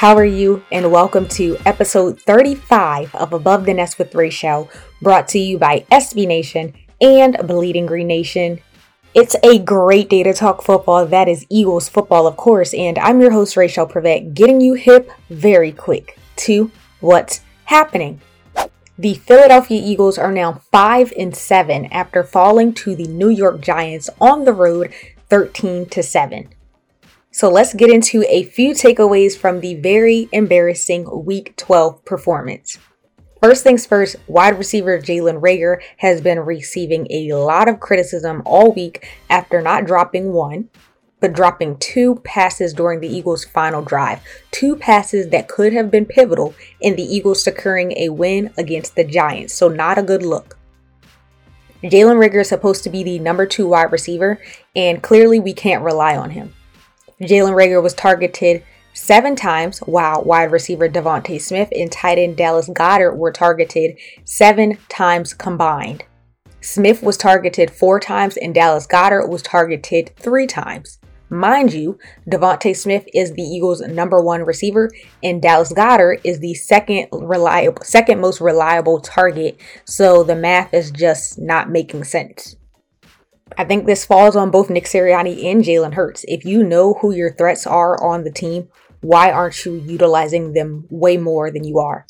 How 0.00 0.16
are 0.16 0.24
you? 0.24 0.64
And 0.72 0.90
welcome 0.90 1.28
to 1.28 1.58
episode 1.66 2.18
35 2.22 3.14
of 3.14 3.34
Above 3.34 3.66
the 3.66 3.74
Nest 3.74 3.98
with 3.98 4.16
Show, 4.32 4.70
brought 5.02 5.28
to 5.28 5.38
you 5.38 5.58
by 5.58 5.84
SB 5.92 6.26
Nation 6.26 6.72
and 7.02 7.36
Bleeding 7.46 7.84
Green 7.84 8.06
Nation. 8.06 8.60
It's 9.12 9.36
a 9.42 9.58
great 9.58 10.08
day 10.08 10.22
to 10.22 10.32
talk 10.32 10.62
football. 10.62 11.04
That 11.04 11.28
is 11.28 11.44
Eagles 11.50 11.90
football, 11.90 12.26
of 12.26 12.38
course, 12.38 12.72
and 12.72 12.98
I'm 12.98 13.20
your 13.20 13.32
host, 13.32 13.58
Rachel 13.58 13.86
Prevet, 13.86 14.32
getting 14.32 14.62
you 14.62 14.72
hip 14.72 15.12
very 15.28 15.70
quick 15.70 16.18
to 16.36 16.70
what's 17.00 17.42
happening. 17.66 18.22
The 18.98 19.12
Philadelphia 19.12 19.82
Eagles 19.84 20.16
are 20.16 20.32
now 20.32 20.62
5 20.72 21.12
and 21.18 21.36
7 21.36 21.84
after 21.92 22.24
falling 22.24 22.72
to 22.72 22.96
the 22.96 23.06
New 23.06 23.28
York 23.28 23.60
Giants 23.60 24.08
on 24.18 24.46
the 24.46 24.54
road 24.54 24.94
13 25.28 25.90
to 25.90 26.02
7. 26.02 26.48
So 27.32 27.48
let's 27.48 27.74
get 27.74 27.90
into 27.90 28.24
a 28.28 28.42
few 28.42 28.72
takeaways 28.72 29.38
from 29.38 29.60
the 29.60 29.76
very 29.76 30.28
embarrassing 30.32 31.24
Week 31.24 31.56
12 31.56 32.04
performance. 32.04 32.76
First 33.40 33.62
things 33.62 33.86
first, 33.86 34.16
wide 34.26 34.58
receiver 34.58 34.98
Jalen 34.98 35.40
Reagor 35.40 35.80
has 35.98 36.20
been 36.20 36.40
receiving 36.40 37.06
a 37.08 37.32
lot 37.34 37.68
of 37.68 37.78
criticism 37.78 38.42
all 38.44 38.72
week 38.72 39.08
after 39.30 39.62
not 39.62 39.86
dropping 39.86 40.32
one, 40.32 40.70
but 41.20 41.32
dropping 41.32 41.78
two 41.78 42.16
passes 42.16 42.74
during 42.74 42.98
the 42.98 43.08
Eagles' 43.08 43.44
final 43.44 43.80
drive. 43.80 44.20
Two 44.50 44.74
passes 44.74 45.28
that 45.28 45.46
could 45.46 45.72
have 45.72 45.88
been 45.88 46.06
pivotal 46.06 46.52
in 46.80 46.96
the 46.96 47.04
Eagles 47.04 47.44
securing 47.44 47.96
a 47.96 48.08
win 48.08 48.52
against 48.58 48.96
the 48.96 49.04
Giants, 49.04 49.54
so 49.54 49.68
not 49.68 49.98
a 49.98 50.02
good 50.02 50.24
look. 50.24 50.58
Jalen 51.84 52.18
Reagor 52.18 52.40
is 52.40 52.48
supposed 52.48 52.82
to 52.84 52.90
be 52.90 53.04
the 53.04 53.20
number 53.20 53.46
two 53.46 53.68
wide 53.68 53.92
receiver, 53.92 54.42
and 54.74 55.00
clearly 55.00 55.38
we 55.38 55.54
can't 55.54 55.84
rely 55.84 56.16
on 56.16 56.30
him. 56.30 56.52
Jalen 57.20 57.52
Reagor 57.52 57.82
was 57.82 57.92
targeted 57.92 58.62
seven 58.94 59.36
times, 59.36 59.80
while 59.80 60.24
wide 60.24 60.50
receiver 60.50 60.88
DeVonta 60.88 61.40
Smith 61.40 61.68
and 61.76 61.92
tight 61.92 62.18
end 62.18 62.36
Dallas 62.36 62.68
Goedert 62.68 63.16
were 63.16 63.30
targeted 63.30 63.98
seven 64.24 64.78
times 64.88 65.34
combined. 65.34 66.04
Smith 66.62 67.02
was 67.02 67.16
targeted 67.16 67.70
four 67.70 68.00
times 68.00 68.36
and 68.36 68.54
Dallas 68.54 68.86
Goedert 68.86 69.28
was 69.28 69.42
targeted 69.42 70.12
three 70.16 70.46
times. 70.46 70.98
Mind 71.28 71.72
you, 71.72 71.98
DeVonta 72.28 72.74
Smith 72.74 73.04
is 73.14 73.32
the 73.32 73.42
Eagles' 73.42 73.82
number 73.82 74.20
one 74.20 74.42
receiver, 74.42 74.90
and 75.22 75.40
Dallas 75.40 75.72
Goedert 75.72 76.20
is 76.24 76.40
the 76.40 76.54
second 76.54 77.06
reliable, 77.12 77.84
second 77.84 78.20
most 78.20 78.40
reliable 78.40 78.98
target. 78.98 79.60
So 79.84 80.24
the 80.24 80.34
math 80.34 80.74
is 80.74 80.90
just 80.90 81.38
not 81.38 81.70
making 81.70 82.04
sense. 82.04 82.56
I 83.58 83.64
think 83.64 83.86
this 83.86 84.04
falls 84.04 84.36
on 84.36 84.50
both 84.50 84.70
Nick 84.70 84.84
Sirianni 84.84 85.44
and 85.44 85.62
Jalen 85.62 85.94
Hurts. 85.94 86.24
If 86.28 86.44
you 86.44 86.62
know 86.62 86.94
who 86.94 87.12
your 87.12 87.32
threats 87.32 87.66
are 87.66 88.02
on 88.02 88.24
the 88.24 88.30
team, 88.30 88.68
why 89.00 89.30
aren't 89.30 89.64
you 89.64 89.74
utilizing 89.74 90.52
them 90.52 90.86
way 90.90 91.16
more 91.16 91.50
than 91.50 91.64
you 91.64 91.78
are? 91.78 92.06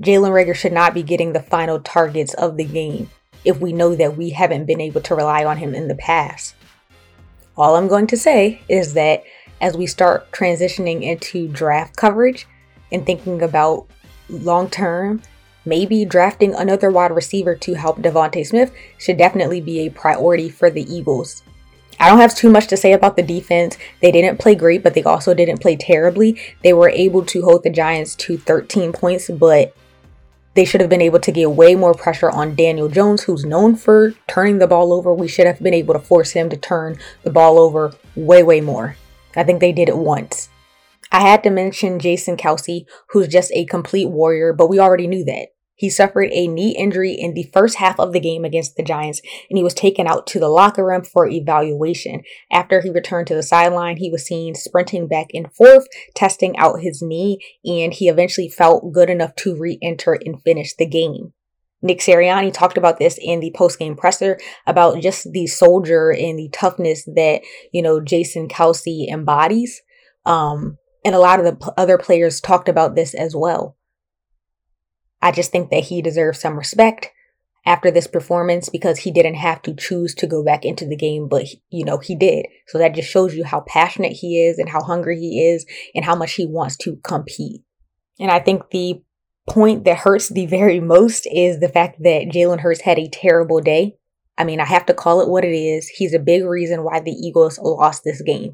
Jalen 0.00 0.30
Reagor 0.30 0.54
should 0.54 0.72
not 0.72 0.94
be 0.94 1.02
getting 1.02 1.32
the 1.32 1.42
final 1.42 1.80
targets 1.80 2.34
of 2.34 2.56
the 2.56 2.64
game 2.64 3.10
if 3.44 3.60
we 3.60 3.72
know 3.72 3.94
that 3.94 4.16
we 4.16 4.30
haven't 4.30 4.66
been 4.66 4.80
able 4.80 5.00
to 5.02 5.14
rely 5.14 5.44
on 5.44 5.58
him 5.58 5.74
in 5.74 5.88
the 5.88 5.94
past. 5.94 6.54
All 7.56 7.76
I'm 7.76 7.88
going 7.88 8.08
to 8.08 8.16
say 8.16 8.62
is 8.68 8.94
that 8.94 9.22
as 9.60 9.76
we 9.76 9.86
start 9.86 10.30
transitioning 10.32 11.02
into 11.02 11.46
draft 11.48 11.96
coverage 11.96 12.46
and 12.90 13.06
thinking 13.06 13.42
about 13.42 13.86
long 14.28 14.68
term 14.68 15.22
maybe 15.64 16.04
drafting 16.04 16.54
another 16.54 16.90
wide 16.90 17.10
receiver 17.10 17.54
to 17.56 17.74
help 17.74 17.98
DeVonta 17.98 18.46
Smith 18.46 18.72
should 18.98 19.18
definitely 19.18 19.60
be 19.60 19.80
a 19.80 19.90
priority 19.90 20.48
for 20.48 20.70
the 20.70 20.82
Eagles. 20.82 21.42
I 21.98 22.08
don't 22.08 22.18
have 22.18 22.34
too 22.34 22.50
much 22.50 22.66
to 22.68 22.76
say 22.76 22.92
about 22.92 23.16
the 23.16 23.22
defense. 23.22 23.78
They 24.00 24.10
didn't 24.10 24.40
play 24.40 24.54
great, 24.54 24.82
but 24.82 24.94
they 24.94 25.02
also 25.02 25.32
didn't 25.32 25.60
play 25.60 25.76
terribly. 25.76 26.40
They 26.62 26.72
were 26.72 26.88
able 26.88 27.24
to 27.26 27.42
hold 27.42 27.62
the 27.62 27.70
Giants 27.70 28.14
to 28.16 28.36
13 28.36 28.92
points, 28.92 29.30
but 29.30 29.74
they 30.54 30.64
should 30.64 30.80
have 30.80 30.90
been 30.90 31.02
able 31.02 31.20
to 31.20 31.32
get 31.32 31.50
way 31.50 31.74
more 31.74 31.94
pressure 31.94 32.30
on 32.30 32.54
Daniel 32.54 32.88
Jones, 32.88 33.22
who's 33.24 33.44
known 33.44 33.76
for 33.76 34.12
turning 34.26 34.58
the 34.58 34.66
ball 34.66 34.92
over. 34.92 35.12
We 35.12 35.28
should 35.28 35.46
have 35.46 35.60
been 35.60 35.74
able 35.74 35.94
to 35.94 36.00
force 36.00 36.32
him 36.32 36.48
to 36.50 36.56
turn 36.56 36.98
the 37.22 37.30
ball 37.30 37.58
over 37.58 37.92
way, 38.14 38.42
way 38.42 38.60
more. 38.60 38.96
I 39.36 39.44
think 39.44 39.60
they 39.60 39.72
did 39.72 39.88
it 39.88 39.96
once. 39.96 40.48
I 41.10 41.20
had 41.20 41.42
to 41.44 41.50
mention 41.50 41.98
Jason 41.98 42.36
Kelce, 42.36 42.86
who's 43.10 43.28
just 43.28 43.52
a 43.52 43.66
complete 43.66 44.10
warrior, 44.10 44.52
but 44.52 44.68
we 44.68 44.78
already 44.78 45.06
knew 45.06 45.24
that. 45.24 45.48
He 45.76 45.90
suffered 45.90 46.30
a 46.30 46.46
knee 46.46 46.76
injury 46.78 47.12
in 47.12 47.34
the 47.34 47.50
first 47.52 47.76
half 47.76 47.98
of 47.98 48.12
the 48.12 48.20
game 48.20 48.44
against 48.44 48.76
the 48.76 48.82
Giants, 48.82 49.20
and 49.50 49.56
he 49.56 49.64
was 49.64 49.74
taken 49.74 50.06
out 50.06 50.26
to 50.28 50.38
the 50.38 50.48
locker 50.48 50.86
room 50.86 51.02
for 51.02 51.26
evaluation. 51.28 52.22
After 52.50 52.80
he 52.80 52.90
returned 52.90 53.26
to 53.28 53.34
the 53.34 53.42
sideline, 53.42 53.96
he 53.96 54.10
was 54.10 54.24
seen 54.24 54.54
sprinting 54.54 55.08
back 55.08 55.28
and 55.34 55.52
forth, 55.52 55.86
testing 56.14 56.56
out 56.56 56.80
his 56.80 57.02
knee, 57.02 57.38
and 57.64 57.92
he 57.92 58.08
eventually 58.08 58.48
felt 58.48 58.92
good 58.92 59.10
enough 59.10 59.34
to 59.36 59.56
re 59.56 59.78
enter 59.82 60.18
and 60.24 60.42
finish 60.42 60.74
the 60.74 60.86
game. 60.86 61.32
Nick 61.82 61.98
Sirianni 61.98 62.50
talked 62.50 62.78
about 62.78 62.98
this 62.98 63.18
in 63.20 63.40
the 63.40 63.52
post-game 63.54 63.94
presser 63.94 64.38
about 64.66 65.02
just 65.02 65.30
the 65.32 65.46
soldier 65.46 66.10
and 66.10 66.38
the 66.38 66.48
toughness 66.50 67.04
that, 67.04 67.42
you 67.72 67.82
know, 67.82 68.00
Jason 68.00 68.48
Kelce 68.48 69.06
embodies. 69.12 69.82
Um, 70.24 70.78
and 71.04 71.14
a 71.14 71.18
lot 71.18 71.40
of 71.40 71.44
the 71.44 71.56
p- 71.56 71.70
other 71.76 71.98
players 71.98 72.40
talked 72.40 72.70
about 72.70 72.94
this 72.94 73.12
as 73.12 73.36
well. 73.36 73.76
I 75.24 75.32
just 75.32 75.50
think 75.50 75.70
that 75.70 75.84
he 75.84 76.02
deserves 76.02 76.38
some 76.38 76.58
respect 76.58 77.10
after 77.64 77.90
this 77.90 78.06
performance 78.06 78.68
because 78.68 78.98
he 78.98 79.10
didn't 79.10 79.36
have 79.36 79.62
to 79.62 79.74
choose 79.74 80.14
to 80.16 80.26
go 80.26 80.44
back 80.44 80.66
into 80.66 80.86
the 80.86 80.96
game, 80.96 81.28
but 81.28 81.46
you 81.70 81.82
know, 81.82 81.96
he 81.96 82.14
did. 82.14 82.44
So 82.68 82.76
that 82.76 82.94
just 82.94 83.10
shows 83.10 83.34
you 83.34 83.42
how 83.42 83.62
passionate 83.62 84.12
he 84.12 84.44
is 84.44 84.58
and 84.58 84.68
how 84.68 84.82
hungry 84.82 85.18
he 85.18 85.42
is 85.42 85.64
and 85.94 86.04
how 86.04 86.14
much 86.14 86.34
he 86.34 86.46
wants 86.46 86.76
to 86.78 86.96
compete. 86.96 87.62
And 88.20 88.30
I 88.30 88.38
think 88.38 88.68
the 88.68 89.02
point 89.48 89.84
that 89.84 89.96
hurts 89.96 90.28
the 90.28 90.44
very 90.44 90.78
most 90.78 91.26
is 91.32 91.58
the 91.58 91.70
fact 91.70 92.02
that 92.02 92.28
Jalen 92.28 92.60
Hurts 92.60 92.82
had 92.82 92.98
a 92.98 93.08
terrible 93.08 93.60
day. 93.60 93.96
I 94.36 94.44
mean, 94.44 94.60
I 94.60 94.66
have 94.66 94.84
to 94.86 94.94
call 94.94 95.22
it 95.22 95.30
what 95.30 95.44
it 95.44 95.56
is. 95.56 95.88
He's 95.88 96.12
a 96.12 96.18
big 96.18 96.44
reason 96.44 96.84
why 96.84 97.00
the 97.00 97.12
Eagles 97.12 97.58
lost 97.58 98.04
this 98.04 98.20
game. 98.20 98.52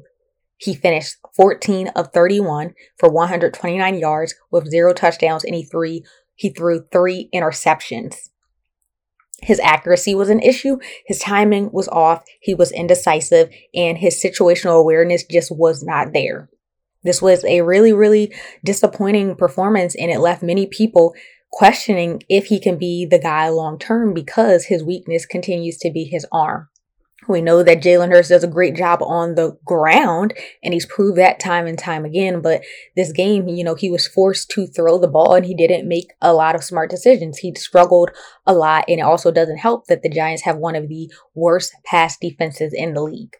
He 0.55 0.75
finished 0.75 1.17
14 1.35 1.89
of 1.95 2.13
31 2.13 2.75
for 2.97 3.09
129 3.09 3.97
yards 3.97 4.35
with 4.51 4.69
zero 4.69 4.93
touchdowns 4.93 5.43
and 5.43 5.55
he 5.55 5.63
threw 5.63 6.01
he 6.35 6.49
threw 6.49 6.85
three 6.91 7.29
interceptions. 7.33 8.29
His 9.41 9.59
accuracy 9.59 10.13
was 10.13 10.29
an 10.29 10.39
issue. 10.39 10.77
His 11.05 11.19
timing 11.19 11.71
was 11.71 11.87
off. 11.87 12.23
He 12.39 12.53
was 12.53 12.71
indecisive 12.71 13.49
and 13.73 13.97
his 13.97 14.21
situational 14.23 14.79
awareness 14.79 15.23
just 15.23 15.51
was 15.55 15.83
not 15.83 16.13
there. 16.13 16.49
This 17.03 17.21
was 17.21 17.43
a 17.45 17.61
really, 17.61 17.93
really 17.93 18.33
disappointing 18.63 19.35
performance 19.35 19.95
and 19.95 20.11
it 20.11 20.19
left 20.19 20.43
many 20.43 20.67
people 20.67 21.15
questioning 21.51 22.21
if 22.29 22.45
he 22.45 22.59
can 22.59 22.77
be 22.77 23.05
the 23.05 23.19
guy 23.19 23.49
long 23.49 23.79
term 23.79 24.13
because 24.13 24.65
his 24.65 24.83
weakness 24.83 25.25
continues 25.25 25.77
to 25.77 25.91
be 25.91 26.05
his 26.05 26.25
arm. 26.31 26.69
We 27.27 27.41
know 27.41 27.61
that 27.61 27.81
Jalen 27.83 28.09
Hurts 28.09 28.29
does 28.29 28.43
a 28.43 28.47
great 28.47 28.75
job 28.75 29.01
on 29.03 29.35
the 29.35 29.55
ground, 29.63 30.33
and 30.63 30.73
he's 30.73 30.87
proved 30.87 31.17
that 31.19 31.39
time 31.39 31.67
and 31.67 31.77
time 31.77 32.03
again. 32.03 32.41
But 32.41 32.63
this 32.95 33.11
game, 33.11 33.47
you 33.47 33.63
know, 33.63 33.75
he 33.75 33.91
was 33.91 34.07
forced 34.07 34.49
to 34.51 34.65
throw 34.65 34.97
the 34.97 35.07
ball 35.07 35.35
and 35.35 35.45
he 35.45 35.53
didn't 35.53 35.87
make 35.87 36.13
a 36.19 36.33
lot 36.33 36.55
of 36.55 36.63
smart 36.63 36.89
decisions. 36.89 37.37
He 37.37 37.53
struggled 37.55 38.09
a 38.47 38.53
lot, 38.53 38.85
and 38.87 38.99
it 38.99 39.03
also 39.03 39.31
doesn't 39.31 39.57
help 39.57 39.85
that 39.85 40.01
the 40.01 40.09
Giants 40.09 40.43
have 40.43 40.57
one 40.57 40.75
of 40.75 40.87
the 40.87 41.11
worst 41.35 41.73
pass 41.85 42.17
defenses 42.17 42.73
in 42.73 42.95
the 42.95 43.03
league. 43.03 43.35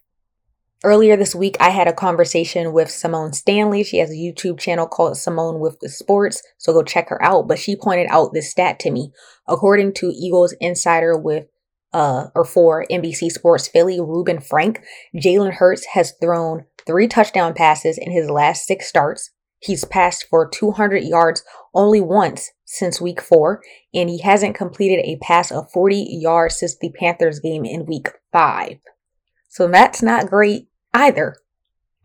Earlier 0.83 1.15
this 1.15 1.35
week, 1.35 1.57
I 1.59 1.69
had 1.69 1.87
a 1.87 1.93
conversation 1.93 2.73
with 2.73 2.89
Simone 2.89 3.33
Stanley. 3.33 3.83
She 3.83 3.97
has 3.97 4.09
a 4.09 4.15
YouTube 4.15 4.59
channel 4.59 4.87
called 4.87 5.15
Simone 5.15 5.59
with 5.59 5.79
the 5.79 5.89
Sports, 5.89 6.41
so 6.57 6.73
go 6.73 6.81
check 6.81 7.09
her 7.09 7.23
out. 7.23 7.47
But 7.47 7.59
she 7.59 7.75
pointed 7.75 8.07
out 8.09 8.33
this 8.33 8.49
stat 8.49 8.79
to 8.79 8.91
me. 8.91 9.11
According 9.47 9.93
to 9.95 10.07
Eagles 10.07 10.55
Insider 10.59 11.15
with 11.15 11.45
uh, 11.93 12.27
or 12.35 12.45
for 12.45 12.85
NBC 12.89 13.29
Sports 13.31 13.67
Philly, 13.67 13.99
Reuben 13.99 14.39
Frank, 14.39 14.81
Jalen 15.15 15.53
Hurts 15.53 15.85
has 15.93 16.13
thrown 16.21 16.65
three 16.85 17.07
touchdown 17.07 17.53
passes 17.53 17.97
in 17.97 18.11
his 18.11 18.29
last 18.29 18.65
six 18.65 18.87
starts. 18.87 19.31
He's 19.59 19.85
passed 19.85 20.25
for 20.29 20.49
200 20.49 21.03
yards 21.03 21.43
only 21.73 22.01
once 22.01 22.51
since 22.65 23.01
week 23.01 23.21
four, 23.21 23.61
and 23.93 24.09
he 24.09 24.19
hasn't 24.19 24.55
completed 24.55 25.03
a 25.03 25.17
pass 25.17 25.51
of 25.51 25.71
40 25.71 26.07
yards 26.09 26.57
since 26.57 26.77
the 26.77 26.91
Panthers 26.97 27.39
game 27.39 27.65
in 27.65 27.85
week 27.85 28.09
five. 28.31 28.77
So 29.49 29.67
that's 29.67 30.01
not 30.01 30.29
great 30.29 30.67
either. 30.93 31.35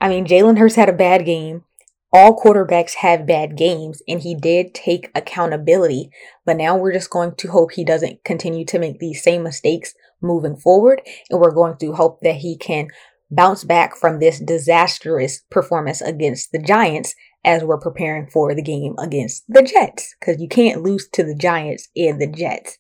I 0.00 0.08
mean, 0.08 0.26
Jalen 0.26 0.58
Hurts 0.58 0.74
had 0.74 0.88
a 0.88 0.92
bad 0.92 1.24
game 1.24 1.64
all 2.12 2.38
quarterbacks 2.38 2.94
have 2.94 3.26
bad 3.26 3.56
games 3.56 4.00
and 4.06 4.20
he 4.20 4.34
did 4.34 4.74
take 4.74 5.10
accountability, 5.14 6.10
but 6.44 6.56
now 6.56 6.76
we're 6.76 6.92
just 6.92 7.10
going 7.10 7.34
to 7.36 7.48
hope 7.48 7.72
he 7.72 7.84
doesn't 7.84 8.24
continue 8.24 8.64
to 8.66 8.78
make 8.78 8.98
these 8.98 9.22
same 9.22 9.42
mistakes 9.42 9.94
moving 10.22 10.56
forward. 10.56 11.02
And 11.30 11.40
we're 11.40 11.50
going 11.50 11.76
to 11.78 11.92
hope 11.92 12.20
that 12.22 12.36
he 12.36 12.56
can 12.56 12.88
bounce 13.30 13.64
back 13.64 13.96
from 13.96 14.18
this 14.18 14.38
disastrous 14.38 15.42
performance 15.50 16.00
against 16.00 16.52
the 16.52 16.62
Giants 16.62 17.14
as 17.44 17.62
we're 17.62 17.78
preparing 17.78 18.28
for 18.28 18.54
the 18.54 18.62
game 18.62 18.94
against 18.98 19.44
the 19.48 19.62
Jets. 19.62 20.14
Cause 20.24 20.36
you 20.38 20.48
can't 20.48 20.82
lose 20.82 21.08
to 21.12 21.24
the 21.24 21.34
Giants 21.34 21.88
and 21.96 22.20
the 22.20 22.26
Jets. 22.26 22.78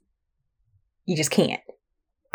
You 1.04 1.16
just 1.16 1.30
can't. 1.30 1.60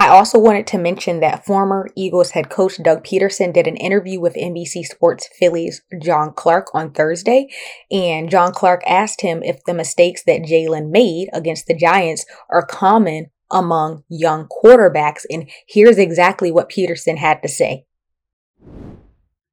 I 0.01 0.07
also 0.07 0.39
wanted 0.39 0.65
to 0.65 0.79
mention 0.79 1.19
that 1.19 1.45
former 1.45 1.87
Eagles 1.95 2.31
head 2.31 2.49
coach 2.49 2.81
Doug 2.81 3.03
Pederson 3.03 3.53
did 3.53 3.67
an 3.67 3.77
interview 3.77 4.19
with 4.19 4.33
NBC 4.33 4.83
Sports 4.83 5.29
Philly's 5.37 5.83
John 6.01 6.33
Clark 6.33 6.73
on 6.73 6.91
Thursday, 6.91 7.49
and 7.91 8.27
John 8.27 8.51
Clark 8.51 8.81
asked 8.87 9.21
him 9.21 9.43
if 9.43 9.63
the 9.63 9.75
mistakes 9.75 10.23
that 10.23 10.41
Jalen 10.41 10.89
made 10.89 11.29
against 11.33 11.67
the 11.67 11.75
Giants 11.75 12.25
are 12.49 12.65
common 12.65 13.27
among 13.51 14.03
young 14.09 14.47
quarterbacks, 14.47 15.21
and 15.29 15.47
here's 15.67 15.99
exactly 15.99 16.51
what 16.51 16.71
Pederson 16.71 17.17
had 17.17 17.43
to 17.43 17.47
say. 17.47 17.85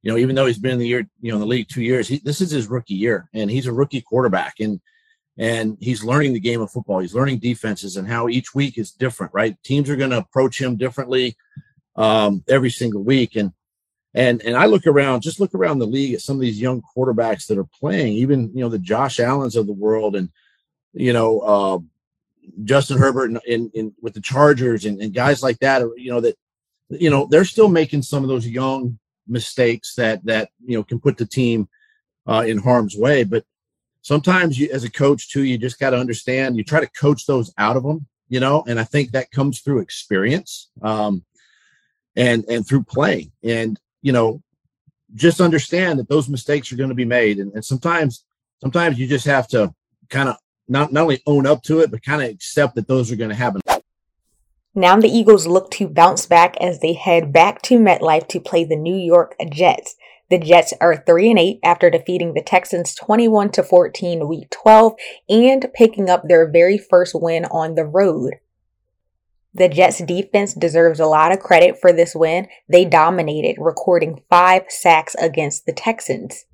You 0.01 0.11
know, 0.11 0.17
even 0.17 0.35
though 0.35 0.47
he's 0.47 0.57
been 0.57 0.71
in 0.71 0.79
the 0.79 0.87
year, 0.87 1.07
you 1.21 1.29
know, 1.29 1.35
in 1.35 1.41
the 1.41 1.45
league 1.45 1.67
two 1.69 1.83
years, 1.83 2.07
he, 2.07 2.21
this 2.25 2.41
is 2.41 2.49
his 2.49 2.65
rookie 2.67 2.95
year, 2.95 3.29
and 3.35 3.51
he's 3.51 3.67
a 3.67 3.71
rookie 3.71 4.01
quarterback, 4.01 4.55
and 4.59 4.81
and 5.39 5.77
he's 5.79 6.03
learning 6.03 6.33
the 6.33 6.39
game 6.39 6.59
of 6.59 6.69
football. 6.69 6.99
He's 6.99 7.15
learning 7.15 7.39
defenses 7.39 7.95
and 7.95 8.05
how 8.05 8.27
each 8.27 8.53
week 8.53 8.77
is 8.77 8.91
different, 8.91 9.33
right? 9.33 9.55
Teams 9.63 9.89
are 9.89 9.95
going 9.95 10.09
to 10.09 10.17
approach 10.17 10.61
him 10.61 10.75
differently 10.75 11.37
um, 11.95 12.43
every 12.49 12.69
single 12.69 13.03
week. 13.03 13.37
And 13.37 13.53
and 14.13 14.41
and 14.41 14.57
I 14.57 14.65
look 14.65 14.85
around, 14.85 15.21
just 15.21 15.39
look 15.39 15.55
around 15.55 15.79
the 15.79 15.87
league 15.87 16.13
at 16.13 16.21
some 16.21 16.35
of 16.35 16.41
these 16.41 16.59
young 16.59 16.81
quarterbacks 16.81 17.47
that 17.47 17.57
are 17.57 17.67
playing, 17.79 18.13
even 18.13 18.51
you 18.53 18.61
know 18.61 18.69
the 18.69 18.79
Josh 18.79 19.19
Allen's 19.19 19.55
of 19.55 19.65
the 19.65 19.73
world, 19.73 20.15
and 20.15 20.29
you 20.93 21.13
know 21.13 21.39
uh, 21.39 21.79
Justin 22.63 22.97
Herbert 22.97 23.29
in, 23.29 23.39
in, 23.47 23.71
in, 23.73 23.93
with 24.01 24.15
the 24.15 24.21
Chargers 24.21 24.85
and, 24.85 24.99
and 24.99 25.13
guys 25.13 25.41
like 25.41 25.59
that. 25.59 25.83
You 25.95 26.11
know 26.11 26.21
that 26.21 26.35
you 26.89 27.09
know 27.09 27.27
they're 27.29 27.45
still 27.45 27.69
making 27.69 28.01
some 28.01 28.23
of 28.23 28.29
those 28.29 28.47
young 28.47 28.97
mistakes 29.27 29.93
that 29.95 30.25
that 30.25 30.49
you 30.65 30.75
know 30.75 30.83
can 30.83 30.99
put 30.99 31.17
the 31.17 31.27
team 31.27 31.69
uh, 32.27 32.43
in 32.47 32.57
harm's 32.57 32.97
way, 32.97 33.23
but 33.23 33.45
sometimes 34.09 34.57
you 34.57 34.67
as 34.73 34.83
a 34.83 34.89
coach 34.89 35.29
too 35.29 35.43
you 35.43 35.55
just 35.55 35.79
got 35.79 35.91
to 35.91 35.97
understand 35.97 36.57
you 36.57 36.63
try 36.63 36.79
to 36.79 36.89
coach 36.89 37.27
those 37.27 37.53
out 37.59 37.77
of 37.77 37.83
them 37.83 38.07
you 38.27 38.39
know 38.39 38.63
and 38.67 38.79
i 38.79 38.83
think 38.83 39.11
that 39.11 39.29
comes 39.29 39.59
through 39.59 39.77
experience 39.77 40.71
um 40.81 41.23
and 42.15 42.43
and 42.49 42.67
through 42.67 42.81
playing 42.81 43.31
and 43.43 43.79
you 44.01 44.11
know 44.11 44.41
just 45.13 45.39
understand 45.39 45.99
that 45.99 46.09
those 46.09 46.27
mistakes 46.27 46.71
are 46.71 46.75
going 46.75 46.89
to 46.89 46.95
be 46.95 47.05
made 47.05 47.37
and, 47.37 47.53
and 47.53 47.63
sometimes 47.63 48.25
sometimes 48.59 48.97
you 48.97 49.05
just 49.05 49.27
have 49.27 49.47
to 49.47 49.71
kind 50.09 50.27
of 50.27 50.37
not, 50.67 50.91
not 50.91 51.03
only 51.03 51.21
own 51.27 51.45
up 51.45 51.61
to 51.61 51.81
it 51.81 51.91
but 51.91 52.01
kind 52.01 52.23
of 52.23 52.29
accept 52.29 52.73
that 52.73 52.87
those 52.87 53.11
are 53.11 53.15
going 53.15 53.29
to 53.29 53.35
happen 53.35 53.61
now 54.73 54.99
the 54.99 55.07
Eagles 55.07 55.45
look 55.45 55.69
to 55.71 55.87
bounce 55.87 56.25
back 56.25 56.57
as 56.57 56.79
they 56.79 56.93
head 56.93 57.31
back 57.31 57.61
to 57.63 57.77
MetLife 57.77 58.27
to 58.29 58.39
play 58.39 58.63
the 58.63 58.75
New 58.75 58.95
York 58.95 59.35
Jets. 59.49 59.95
The 60.29 60.37
Jets 60.37 60.73
are 60.79 61.03
3 61.05 61.31
and 61.31 61.39
8 61.39 61.59
after 61.63 61.89
defeating 61.89 62.33
the 62.33 62.43
Texans 62.43 62.93
21 62.93 63.49
to 63.51 63.63
14 63.63 64.27
week 64.27 64.49
12 64.51 64.93
and 65.27 65.65
picking 65.73 66.09
up 66.09 66.23
their 66.27 66.49
very 66.49 66.77
first 66.77 67.15
win 67.15 67.45
on 67.45 67.75
the 67.75 67.85
road. 67.85 68.35
The 69.53 69.67
Jets 69.67 69.97
defense 69.99 70.53
deserves 70.53 70.99
a 70.99 71.07
lot 71.07 71.31
of 71.31 71.39
credit 71.39 71.79
for 71.81 71.91
this 71.91 72.13
win. 72.13 72.47
They 72.67 72.85
dominated, 72.85 73.55
recording 73.59 74.21
5 74.29 74.65
sacks 74.69 75.15
against 75.15 75.65
the 75.65 75.73
Texans. 75.73 76.45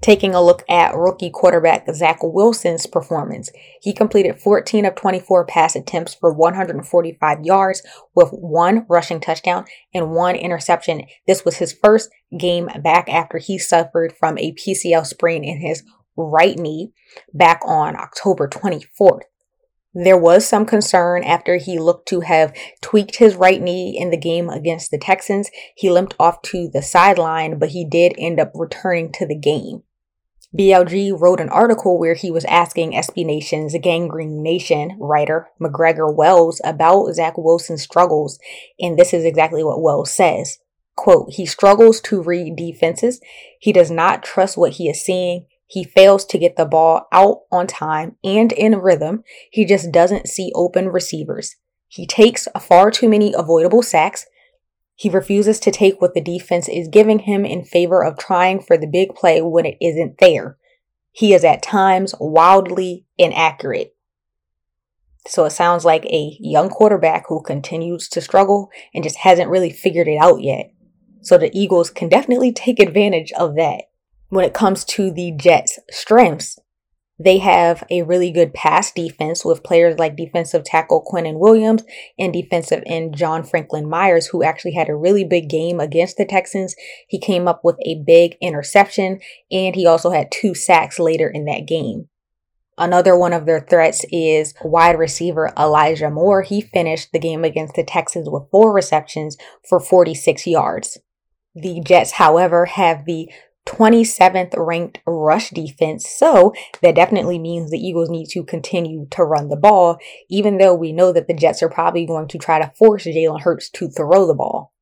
Taking 0.00 0.34
a 0.34 0.42
look 0.42 0.62
at 0.68 0.94
rookie 0.94 1.30
quarterback 1.30 1.86
Zach 1.92 2.18
Wilson's 2.22 2.86
performance, 2.86 3.50
he 3.80 3.92
completed 3.92 4.40
14 4.40 4.84
of 4.84 4.94
24 4.94 5.44
pass 5.46 5.74
attempts 5.74 6.14
for 6.14 6.32
145 6.32 7.44
yards 7.44 7.82
with 8.14 8.30
one 8.30 8.86
rushing 8.88 9.20
touchdown 9.20 9.64
and 9.92 10.12
one 10.12 10.36
interception. 10.36 11.02
This 11.26 11.44
was 11.44 11.56
his 11.56 11.72
first 11.72 12.10
game 12.38 12.68
back 12.82 13.08
after 13.08 13.38
he 13.38 13.58
suffered 13.58 14.14
from 14.18 14.38
a 14.38 14.54
PCL 14.54 15.04
sprain 15.04 15.42
in 15.42 15.60
his 15.60 15.82
right 16.16 16.58
knee 16.58 16.92
back 17.34 17.60
on 17.66 17.96
October 17.96 18.48
24th. 18.48 19.22
There 19.94 20.18
was 20.18 20.46
some 20.46 20.64
concern 20.64 21.24
after 21.24 21.56
he 21.56 21.78
looked 21.78 22.06
to 22.10 22.20
have 22.20 22.54
tweaked 22.80 23.16
his 23.16 23.34
right 23.34 23.60
knee 23.60 23.98
in 23.98 24.10
the 24.10 24.16
game 24.16 24.48
against 24.48 24.90
the 24.90 24.98
Texans. 24.98 25.50
He 25.74 25.90
limped 25.90 26.14
off 26.20 26.40
to 26.42 26.68
the 26.72 26.82
sideline, 26.82 27.58
but 27.58 27.70
he 27.70 27.84
did 27.84 28.14
end 28.16 28.38
up 28.38 28.52
returning 28.54 29.10
to 29.12 29.26
the 29.26 29.38
game. 29.38 29.82
BLG 30.56 31.12
wrote 31.18 31.40
an 31.40 31.50
article 31.50 31.98
where 31.98 32.14
he 32.14 32.30
was 32.30 32.46
asking 32.46 32.92
SB 32.92 33.26
Nation's 33.26 33.76
Gang 33.82 34.08
Green 34.08 34.42
Nation 34.42 34.96
writer 34.98 35.48
McGregor 35.60 36.14
Wells 36.14 36.60
about 36.64 37.12
Zach 37.12 37.36
Wilson's 37.36 37.82
struggles, 37.82 38.38
and 38.80 38.98
this 38.98 39.12
is 39.12 39.24
exactly 39.24 39.62
what 39.62 39.82
Wells 39.82 40.10
says. 40.10 40.58
Quote, 40.96 41.32
he 41.34 41.44
struggles 41.44 42.00
to 42.00 42.22
read 42.22 42.56
defenses. 42.56 43.20
He 43.60 43.72
does 43.72 43.90
not 43.90 44.22
trust 44.22 44.56
what 44.56 44.72
he 44.74 44.88
is 44.88 45.04
seeing. 45.04 45.46
He 45.66 45.84
fails 45.84 46.24
to 46.24 46.38
get 46.38 46.56
the 46.56 46.64
ball 46.64 47.06
out 47.12 47.42
on 47.52 47.66
time 47.66 48.16
and 48.24 48.50
in 48.52 48.76
rhythm. 48.76 49.24
He 49.50 49.66
just 49.66 49.92
doesn't 49.92 50.28
see 50.28 50.50
open 50.54 50.88
receivers. 50.88 51.56
He 51.88 52.06
takes 52.06 52.48
far 52.58 52.90
too 52.90 53.08
many 53.08 53.34
avoidable 53.36 53.82
sacks. 53.82 54.24
He 54.98 55.08
refuses 55.08 55.60
to 55.60 55.70
take 55.70 56.00
what 56.00 56.14
the 56.14 56.20
defense 56.20 56.68
is 56.68 56.88
giving 56.88 57.20
him 57.20 57.46
in 57.46 57.62
favor 57.62 58.02
of 58.02 58.18
trying 58.18 58.60
for 58.60 58.76
the 58.76 58.88
big 58.88 59.14
play 59.14 59.40
when 59.40 59.64
it 59.64 59.76
isn't 59.80 60.18
there. 60.18 60.58
He 61.12 61.32
is 61.32 61.44
at 61.44 61.62
times 61.62 62.16
wildly 62.18 63.06
inaccurate. 63.16 63.94
So 65.28 65.44
it 65.44 65.50
sounds 65.50 65.84
like 65.84 66.04
a 66.06 66.36
young 66.40 66.68
quarterback 66.68 67.26
who 67.28 67.40
continues 67.44 68.08
to 68.08 68.20
struggle 68.20 68.70
and 68.92 69.04
just 69.04 69.18
hasn't 69.18 69.50
really 69.50 69.70
figured 69.70 70.08
it 70.08 70.18
out 70.20 70.42
yet. 70.42 70.72
So 71.20 71.38
the 71.38 71.56
Eagles 71.56 71.90
can 71.90 72.08
definitely 72.08 72.50
take 72.50 72.80
advantage 72.80 73.30
of 73.38 73.54
that. 73.54 73.84
When 74.30 74.44
it 74.44 74.52
comes 74.52 74.84
to 74.86 75.12
the 75.12 75.30
Jets' 75.30 75.78
strengths, 75.92 76.58
they 77.18 77.38
have 77.38 77.82
a 77.90 78.02
really 78.02 78.30
good 78.30 78.54
pass 78.54 78.92
defense 78.92 79.44
with 79.44 79.64
players 79.64 79.98
like 79.98 80.16
defensive 80.16 80.64
tackle 80.64 81.04
Quinnen 81.04 81.38
Williams 81.38 81.82
and 82.18 82.32
defensive 82.32 82.82
end 82.86 83.16
John 83.16 83.42
Franklin 83.42 83.88
Myers, 83.88 84.28
who 84.28 84.44
actually 84.44 84.74
had 84.74 84.88
a 84.88 84.94
really 84.94 85.24
big 85.24 85.48
game 85.48 85.80
against 85.80 86.16
the 86.16 86.24
Texans. 86.24 86.76
He 87.08 87.18
came 87.18 87.48
up 87.48 87.62
with 87.64 87.76
a 87.84 88.02
big 88.06 88.36
interception 88.40 89.20
and 89.50 89.74
he 89.74 89.86
also 89.86 90.10
had 90.10 90.30
two 90.30 90.54
sacks 90.54 90.98
later 90.98 91.28
in 91.28 91.44
that 91.46 91.66
game. 91.66 92.08
Another 92.78 93.18
one 93.18 93.32
of 93.32 93.44
their 93.44 93.60
threats 93.60 94.04
is 94.12 94.54
wide 94.62 94.96
receiver 94.96 95.52
Elijah 95.58 96.10
Moore. 96.10 96.42
He 96.42 96.60
finished 96.60 97.08
the 97.12 97.18
game 97.18 97.42
against 97.42 97.74
the 97.74 97.82
Texans 97.82 98.30
with 98.30 98.48
four 98.52 98.72
receptions 98.72 99.36
for 99.68 99.80
46 99.80 100.46
yards. 100.46 100.98
The 101.56 101.80
Jets, 101.84 102.12
however, 102.12 102.66
have 102.66 103.04
the 103.04 103.32
27th 103.68 104.54
ranked 104.56 105.00
rush 105.06 105.50
defense. 105.50 106.08
So 106.08 106.54
that 106.82 106.94
definitely 106.94 107.38
means 107.38 107.70
the 107.70 107.78
Eagles 107.78 108.08
need 108.08 108.28
to 108.30 108.42
continue 108.42 109.06
to 109.10 109.24
run 109.24 109.48
the 109.48 109.56
ball, 109.56 109.98
even 110.30 110.56
though 110.56 110.74
we 110.74 110.92
know 110.92 111.12
that 111.12 111.28
the 111.28 111.34
Jets 111.34 111.62
are 111.62 111.68
probably 111.68 112.06
going 112.06 112.28
to 112.28 112.38
try 112.38 112.58
to 112.58 112.72
force 112.76 113.04
Jalen 113.04 113.42
Hurts 113.42 113.68
to 113.70 113.88
throw 113.88 114.26
the 114.26 114.34
ball. 114.34 114.72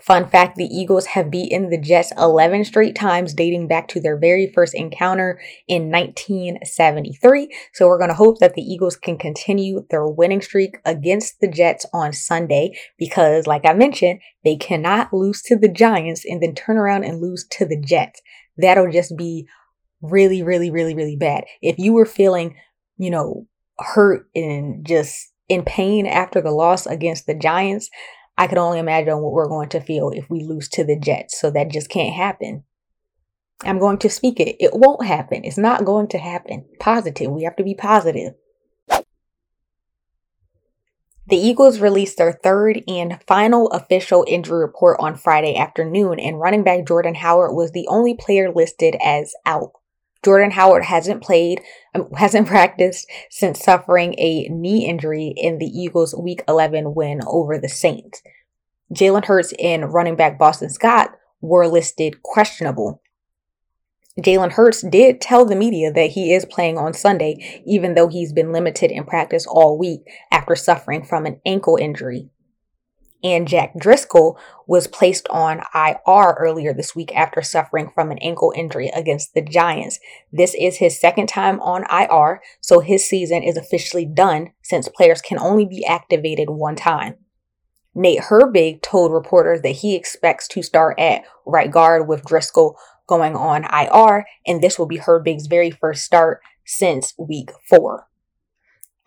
Fun 0.00 0.28
fact 0.28 0.56
the 0.56 0.64
Eagles 0.64 1.06
have 1.06 1.30
beaten 1.30 1.70
the 1.70 1.80
Jets 1.80 2.12
11 2.16 2.64
straight 2.64 2.94
times 2.94 3.34
dating 3.34 3.66
back 3.66 3.88
to 3.88 4.00
their 4.00 4.16
very 4.16 4.50
first 4.52 4.74
encounter 4.74 5.40
in 5.66 5.90
1973. 5.90 7.48
So 7.72 7.86
we're 7.86 7.98
going 7.98 8.10
to 8.10 8.14
hope 8.14 8.38
that 8.38 8.54
the 8.54 8.62
Eagles 8.62 8.96
can 8.96 9.18
continue 9.18 9.86
their 9.90 10.06
winning 10.06 10.40
streak 10.40 10.78
against 10.84 11.40
the 11.40 11.48
Jets 11.48 11.84
on 11.92 12.12
Sunday 12.12 12.78
because, 12.96 13.46
like 13.46 13.66
I 13.66 13.72
mentioned, 13.72 14.20
they 14.44 14.56
cannot 14.56 15.12
lose 15.12 15.42
to 15.42 15.56
the 15.56 15.68
Giants 15.68 16.24
and 16.24 16.42
then 16.42 16.54
turn 16.54 16.76
around 16.78 17.04
and 17.04 17.20
lose 17.20 17.44
to 17.52 17.66
the 17.66 17.80
Jets. 17.80 18.22
That'll 18.56 18.90
just 18.90 19.16
be 19.16 19.48
really, 20.00 20.42
really, 20.42 20.70
really, 20.70 20.94
really 20.94 21.16
bad. 21.16 21.44
If 21.60 21.78
you 21.78 21.92
were 21.92 22.06
feeling, 22.06 22.56
you 22.98 23.10
know, 23.10 23.46
hurt 23.78 24.28
and 24.34 24.86
just 24.86 25.32
in 25.48 25.64
pain 25.64 26.06
after 26.06 26.40
the 26.40 26.50
loss 26.50 26.86
against 26.86 27.26
the 27.26 27.34
Giants, 27.34 27.90
I 28.38 28.46
can 28.46 28.56
only 28.56 28.78
imagine 28.78 29.18
what 29.18 29.32
we're 29.32 29.48
going 29.48 29.68
to 29.70 29.80
feel 29.80 30.10
if 30.10 30.30
we 30.30 30.44
lose 30.44 30.68
to 30.68 30.84
the 30.84 30.96
Jets. 30.96 31.38
So 31.38 31.50
that 31.50 31.72
just 31.72 31.90
can't 31.90 32.14
happen. 32.14 32.62
I'm 33.64 33.80
going 33.80 33.98
to 33.98 34.08
speak 34.08 34.38
it. 34.38 34.56
It 34.60 34.72
won't 34.72 35.04
happen. 35.04 35.44
It's 35.44 35.58
not 35.58 35.84
going 35.84 36.06
to 36.08 36.18
happen. 36.18 36.64
Positive. 36.78 37.32
We 37.32 37.42
have 37.42 37.56
to 37.56 37.64
be 37.64 37.74
positive. 37.74 38.34
The 41.26 41.36
Eagles 41.36 41.80
released 41.80 42.16
their 42.16 42.32
third 42.32 42.82
and 42.86 43.20
final 43.26 43.68
official 43.70 44.24
injury 44.28 44.60
report 44.60 44.98
on 45.00 45.16
Friday 45.16 45.56
afternoon, 45.56 46.18
and 46.18 46.40
running 46.40 46.62
back 46.62 46.86
Jordan 46.86 47.16
Howard 47.16 47.54
was 47.54 47.72
the 47.72 47.86
only 47.88 48.14
player 48.14 48.50
listed 48.50 48.96
as 49.04 49.34
out. 49.44 49.72
Jordan 50.24 50.50
Howard 50.52 50.84
hasn't 50.84 51.22
played, 51.22 51.60
um, 51.94 52.10
hasn't 52.16 52.46
practiced 52.46 53.08
since 53.30 53.60
suffering 53.60 54.14
a 54.18 54.48
knee 54.48 54.86
injury 54.86 55.32
in 55.36 55.58
the 55.58 55.66
Eagles' 55.66 56.14
Week 56.14 56.42
11 56.48 56.94
win 56.94 57.20
over 57.26 57.58
the 57.58 57.68
Saints. 57.68 58.22
Jalen 58.94 59.26
Hurts 59.26 59.52
and 59.58 59.92
running 59.92 60.16
back 60.16 60.38
Boston 60.38 60.70
Scott 60.70 61.10
were 61.40 61.68
listed 61.68 62.22
questionable. 62.22 63.02
Jalen 64.18 64.52
Hurts 64.52 64.82
did 64.82 65.20
tell 65.20 65.44
the 65.44 65.54
media 65.54 65.92
that 65.92 66.10
he 66.10 66.32
is 66.32 66.44
playing 66.44 66.76
on 66.76 66.92
Sunday, 66.92 67.62
even 67.64 67.94
though 67.94 68.08
he's 68.08 68.32
been 68.32 68.52
limited 68.52 68.90
in 68.90 69.04
practice 69.04 69.46
all 69.46 69.78
week 69.78 70.00
after 70.32 70.56
suffering 70.56 71.04
from 71.04 71.26
an 71.26 71.40
ankle 71.46 71.76
injury 71.76 72.30
and 73.22 73.48
Jack 73.48 73.72
Driscoll 73.78 74.38
was 74.66 74.86
placed 74.86 75.28
on 75.28 75.62
IR 75.74 76.36
earlier 76.38 76.72
this 76.72 76.94
week 76.94 77.14
after 77.16 77.42
suffering 77.42 77.90
from 77.94 78.10
an 78.10 78.18
ankle 78.18 78.52
injury 78.56 78.88
against 78.88 79.34
the 79.34 79.42
Giants. 79.42 79.98
This 80.32 80.54
is 80.58 80.76
his 80.76 81.00
second 81.00 81.28
time 81.28 81.60
on 81.60 81.84
IR, 81.90 82.40
so 82.60 82.80
his 82.80 83.08
season 83.08 83.42
is 83.42 83.56
officially 83.56 84.04
done 84.04 84.52
since 84.62 84.88
players 84.88 85.20
can 85.20 85.38
only 85.38 85.64
be 85.64 85.84
activated 85.84 86.50
one 86.50 86.76
time. 86.76 87.16
Nate 87.94 88.22
Herbig 88.22 88.82
told 88.82 89.12
reporters 89.12 89.62
that 89.62 89.70
he 89.70 89.96
expects 89.96 90.46
to 90.48 90.62
start 90.62 90.98
at 91.00 91.24
right 91.46 91.70
guard 91.70 92.06
with 92.06 92.24
Driscoll 92.24 92.76
going 93.08 93.34
on 93.34 93.64
IR, 93.64 94.26
and 94.46 94.62
this 94.62 94.78
will 94.78 94.86
be 94.86 94.98
Herbig's 94.98 95.46
very 95.46 95.70
first 95.70 96.04
start 96.04 96.40
since 96.64 97.14
week 97.18 97.50
four. 97.68 98.07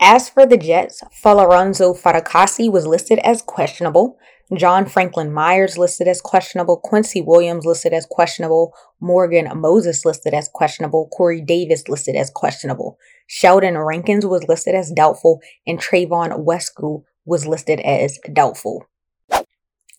As 0.03 0.29
for 0.29 0.47
the 0.47 0.57
Jets, 0.57 1.03
Folorunso 1.23 1.95
Fatukasi 1.95 2.71
was 2.71 2.87
listed 2.87 3.19
as 3.19 3.43
questionable. 3.43 4.17
John 4.57 4.87
Franklin 4.87 5.31
Myers 5.31 5.77
listed 5.77 6.07
as 6.07 6.19
questionable. 6.19 6.77
Quincy 6.77 7.21
Williams 7.21 7.65
listed 7.65 7.93
as 7.93 8.07
questionable. 8.09 8.73
Morgan 8.99 9.47
Moses 9.59 10.03
listed 10.03 10.33
as 10.33 10.49
questionable. 10.51 11.07
Corey 11.09 11.39
Davis 11.39 11.87
listed 11.87 12.15
as 12.15 12.31
questionable. 12.31 12.97
Sheldon 13.27 13.77
Rankins 13.77 14.25
was 14.25 14.47
listed 14.47 14.73
as 14.73 14.91
doubtful. 14.91 15.39
And 15.67 15.79
Trevon 15.79 16.45
Wesco 16.45 17.03
was 17.23 17.45
listed 17.45 17.79
as 17.81 18.17
doubtful. 18.33 18.87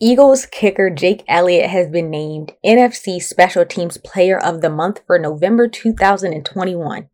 Eagles 0.01 0.47
kicker 0.47 0.91
Jake 0.91 1.23
Elliott 1.29 1.71
has 1.71 1.87
been 1.89 2.11
named 2.11 2.55
NFC 2.67 3.23
Special 3.23 3.65
Teams 3.65 3.99
Player 3.99 4.37
of 4.37 4.63
the 4.63 4.69
Month 4.69 5.03
for 5.07 5.17
November 5.17 5.69
2021. 5.69 7.09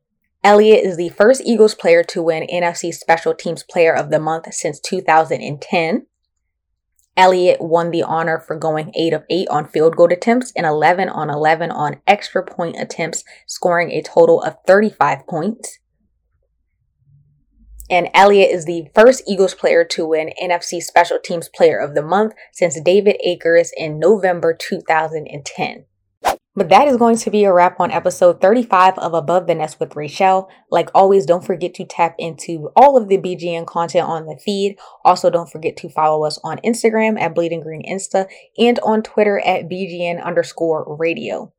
Elliott 0.44 0.84
is 0.84 0.96
the 0.96 1.08
first 1.08 1.42
Eagles 1.44 1.74
player 1.74 2.04
to 2.04 2.22
win 2.22 2.46
NFC 2.46 2.94
Special 2.94 3.34
Teams 3.34 3.64
Player 3.64 3.92
of 3.92 4.10
the 4.10 4.20
Month 4.20 4.54
since 4.54 4.78
2010. 4.78 6.06
Elliott 7.16 7.60
won 7.60 7.90
the 7.90 8.04
honor 8.04 8.38
for 8.38 8.56
going 8.56 8.92
8 8.94 9.12
of 9.12 9.24
8 9.28 9.48
on 9.48 9.66
field 9.66 9.96
goal 9.96 10.12
attempts 10.12 10.52
and 10.54 10.64
11 10.64 11.08
on 11.08 11.28
11 11.28 11.72
on 11.72 12.00
extra 12.06 12.44
point 12.44 12.76
attempts, 12.78 13.24
scoring 13.48 13.90
a 13.90 14.00
total 14.00 14.40
of 14.40 14.56
35 14.64 15.26
points. 15.26 15.80
And 17.90 18.08
Elliott 18.14 18.50
is 18.50 18.64
the 18.64 18.88
first 18.94 19.24
Eagles 19.26 19.54
player 19.54 19.84
to 19.86 20.06
win 20.06 20.30
NFC 20.40 20.80
Special 20.80 21.18
Teams 21.18 21.48
Player 21.48 21.78
of 21.78 21.96
the 21.96 22.02
Month 22.02 22.34
since 22.52 22.80
David 22.80 23.16
Akers 23.24 23.72
in 23.76 23.98
November 23.98 24.54
2010. 24.54 25.86
But 26.58 26.70
that 26.70 26.88
is 26.88 26.96
going 26.96 27.14
to 27.18 27.30
be 27.30 27.44
a 27.44 27.52
wrap 27.52 27.78
on 27.78 27.92
episode 27.92 28.40
35 28.40 28.98
of 28.98 29.14
Above 29.14 29.46
the 29.46 29.54
Nest 29.54 29.78
with 29.78 29.94
Rachel. 29.94 30.50
Like 30.72 30.90
always, 30.92 31.24
don't 31.24 31.44
forget 31.44 31.72
to 31.74 31.84
tap 31.84 32.16
into 32.18 32.70
all 32.74 32.96
of 32.96 33.06
the 33.06 33.16
BGN 33.16 33.64
content 33.64 34.08
on 34.08 34.26
the 34.26 34.36
feed. 34.44 34.76
Also, 35.04 35.30
don't 35.30 35.48
forget 35.48 35.76
to 35.76 35.88
follow 35.88 36.24
us 36.24 36.36
on 36.42 36.58
Instagram 36.64 37.16
at 37.20 37.32
Bleeding 37.32 37.60
Green 37.60 37.88
Insta 37.88 38.26
and 38.58 38.80
on 38.80 39.04
Twitter 39.04 39.38
at 39.38 39.68
BGN 39.68 40.20
underscore 40.20 40.96
radio. 40.98 41.52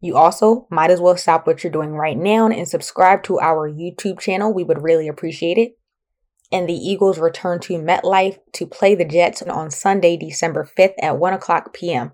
You 0.00 0.16
also 0.16 0.68
might 0.70 0.92
as 0.92 1.00
well 1.00 1.16
stop 1.16 1.44
what 1.44 1.64
you're 1.64 1.72
doing 1.72 1.90
right 1.90 2.16
now 2.16 2.46
and 2.46 2.68
subscribe 2.68 3.24
to 3.24 3.40
our 3.40 3.68
YouTube 3.68 4.20
channel. 4.20 4.54
We 4.54 4.62
would 4.62 4.84
really 4.84 5.08
appreciate 5.08 5.58
it. 5.58 5.72
And 6.52 6.68
the 6.68 6.74
Eagles 6.74 7.18
return 7.18 7.58
to 7.62 7.78
MetLife 7.78 8.38
to 8.52 8.66
play 8.68 8.94
the 8.94 9.04
Jets 9.04 9.42
on 9.42 9.72
Sunday, 9.72 10.16
December 10.16 10.70
5th 10.78 10.94
at 11.02 11.18
1 11.18 11.32
o'clock 11.32 11.74
p.m. 11.74 12.12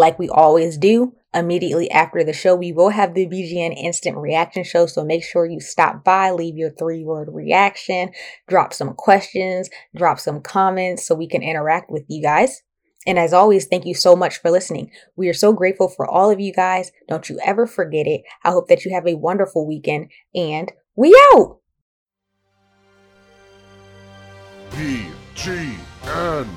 Like 0.00 0.18
we 0.18 0.30
always 0.30 0.78
do, 0.78 1.12
immediately 1.34 1.90
after 1.90 2.24
the 2.24 2.32
show, 2.32 2.56
we 2.56 2.72
will 2.72 2.88
have 2.88 3.12
the 3.12 3.26
BGN 3.26 3.76
instant 3.76 4.16
reaction 4.16 4.64
show. 4.64 4.86
So 4.86 5.04
make 5.04 5.22
sure 5.22 5.44
you 5.44 5.60
stop 5.60 6.02
by, 6.02 6.30
leave 6.30 6.56
your 6.56 6.70
three 6.70 7.04
word 7.04 7.28
reaction, 7.30 8.10
drop 8.48 8.72
some 8.72 8.94
questions, 8.94 9.68
drop 9.94 10.18
some 10.18 10.40
comments 10.40 11.06
so 11.06 11.14
we 11.14 11.28
can 11.28 11.42
interact 11.42 11.90
with 11.90 12.04
you 12.08 12.22
guys. 12.22 12.62
And 13.06 13.18
as 13.18 13.34
always, 13.34 13.66
thank 13.66 13.84
you 13.84 13.94
so 13.94 14.16
much 14.16 14.40
for 14.40 14.50
listening. 14.50 14.90
We 15.16 15.28
are 15.28 15.34
so 15.34 15.52
grateful 15.52 15.88
for 15.88 16.06
all 16.06 16.30
of 16.30 16.40
you 16.40 16.54
guys. 16.54 16.92
Don't 17.06 17.28
you 17.28 17.38
ever 17.44 17.66
forget 17.66 18.06
it. 18.06 18.22
I 18.42 18.52
hope 18.52 18.68
that 18.68 18.86
you 18.86 18.94
have 18.94 19.06
a 19.06 19.16
wonderful 19.16 19.66
weekend 19.66 20.10
and 20.34 20.72
we 20.96 21.14
out. 21.34 21.58
BGN. 24.70 26.48